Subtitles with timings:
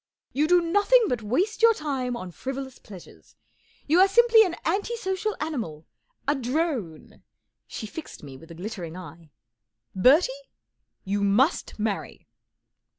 [0.33, 3.35] You do nothing but waste your time on frivolous pleasures.
[3.85, 5.85] You are simply an anti social animal,
[6.27, 7.21] a drone"
[7.67, 9.29] She fixed me with a glittering eye.
[9.93, 10.31] 44 Bertie,
[11.03, 12.25] you must marry